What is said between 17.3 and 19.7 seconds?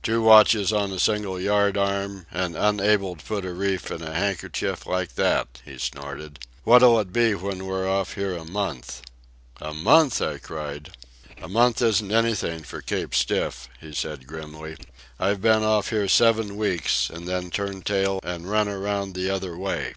turned tail and run around the other